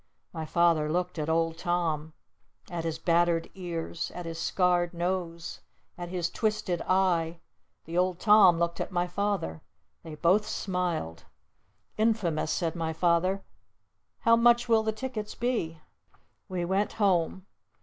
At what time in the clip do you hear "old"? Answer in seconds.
1.31-1.59, 7.99-8.17